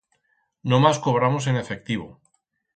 [0.69, 2.07] Nomás cobramos en efectivo